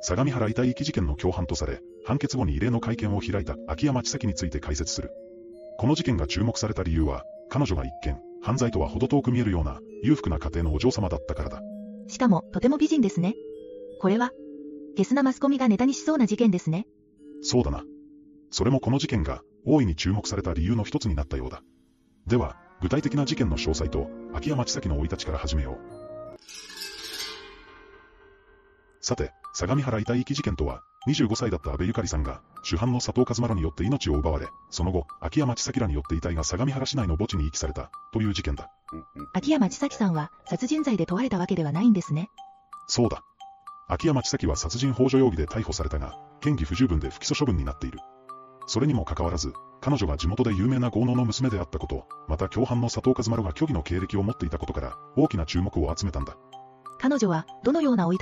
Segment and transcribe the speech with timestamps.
[0.00, 5.10] 相模原遺体遺棄事件の共犯とされ、判決後に異例の会見を開いた秋山千咲について解説する。
[5.78, 11.62] この事件が注目された理由は、彼女が一見、犯罪とは程遠く見えるような、裕福な家庭のお嬢様だったからだ。
[12.06, 13.34] しかも、とても美人ですね。
[14.00, 14.32] これは、
[14.96, 16.86] ゲスなマスコミがネタにしそうな事件ですね。
[17.42, 17.84] そうだな。
[18.50, 21.62] それもこの事件が、大いに注目された理由の一つになったようだ。
[22.26, 25.97] では、具体的な事件の詳細と、秋山千咲の生い立ちから始めよう。
[29.08, 38.70] さて、相模原遺体遺棄事件とは、25歳だった安倍ゆかりさんが、主犯の佐藤和丸によって命を奪われ、その後、秋山千咲らによって遺体が相模原市内の墓地に遺棄された、という事件だ。
[39.32, 42.28] 秋山千咲さんは、殺人罪で問われたわけではないんですね。
[42.86, 43.22] そうだ。
[43.88, 46.12] 秋山千咲は殺人幇助容疑で逮捕されたが、
[46.44, 48.00] 嫌疑不十分で不起訴処分になっている。
[48.66, 56.36] それにもかかわらず、彼女が地元で有名な豪農の娘であったこと、また共犯の佐藤和丸が虚偽の経歴を持っていたことから、大きな注目を集めたんだ。
[57.00, 58.16] 彼女は、どのような生い